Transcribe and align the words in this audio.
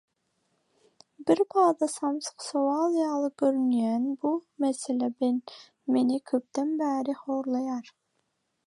Birbada 1.29 1.85
samsyk 1.97 2.39
sowal 2.49 2.91
ýaly 3.03 3.29
göörünýän 3.43 4.07
bu 4.25 4.33
mesele 4.65 5.13
meni 5.93 6.19
köpden 6.33 6.69
bäri 6.83 7.19
horlaýar. 7.23 7.97